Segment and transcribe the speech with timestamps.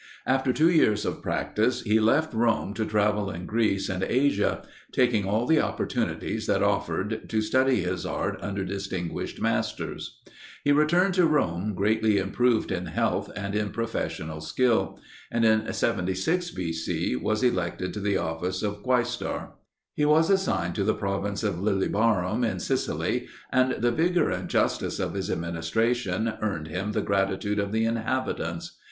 [0.25, 5.25] After two years of practice he left Rome to travel in Greece and Asia, taking
[5.27, 10.17] all the opportunities that offered to study his art under distinguished masters.
[10.63, 16.49] He returned to Rome greatly improved in health and in professional skill, and in 76
[16.49, 16.73] B.
[16.73, 17.15] C.
[17.15, 19.49] was elected to the office of quaestor.
[19.93, 24.97] He was assigned to the province of Lilybaeum in Sicily, and the vigor and justice
[24.99, 28.79] of his administration earned him the gratitude of the inhabitants.